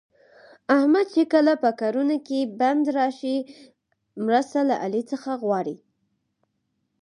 احمد 0.77 1.05
چې 1.15 1.21
کله 1.33 1.53
په 1.63 1.69
کارونو 1.81 2.17
کې 2.27 2.39
بند 2.59 2.83
راشي، 2.97 3.37
مرسته 4.25 4.59
له 4.69 4.75
علي 4.83 5.01
څخه 5.11 5.31
غواړي. 5.43 5.77